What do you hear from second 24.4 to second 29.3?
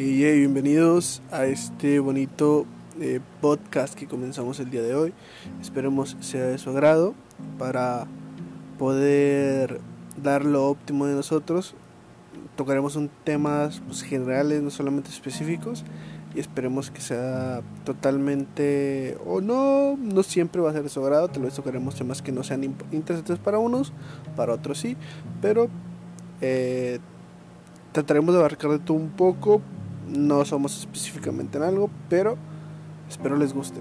otros sí, pero eh, trataremos de abarcar de todo un